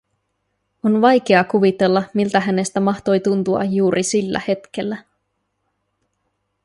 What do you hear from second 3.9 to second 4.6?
sillä